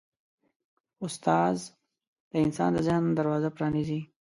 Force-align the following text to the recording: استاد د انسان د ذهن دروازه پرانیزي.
استاد 1.05 1.57
د 2.31 2.33
انسان 2.45 2.69
د 2.73 2.77
ذهن 2.87 3.03
دروازه 3.19 3.49
پرانیزي. 3.57 3.99